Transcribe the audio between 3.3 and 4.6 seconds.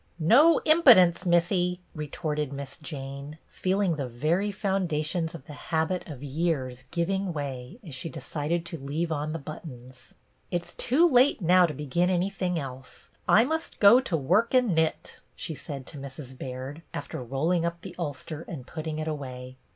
feeling the very